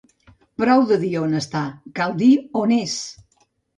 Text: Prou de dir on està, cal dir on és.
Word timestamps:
Prou 0.61 0.81
de 0.91 0.95
dir 1.03 1.11
on 1.25 1.37
està, 1.41 1.61
cal 2.01 2.17
dir 2.23 2.31
on 2.63 2.77
és. 2.79 2.97